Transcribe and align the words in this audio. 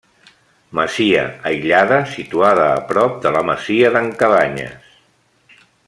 Masia 0.77 1.25
aïllada, 1.51 1.99
situada 2.15 2.63
a 2.79 2.79
prop 2.93 3.21
de 3.27 3.35
la 3.37 3.45
masia 3.51 3.93
d'en 3.97 4.11
Cabanyes. 4.23 4.91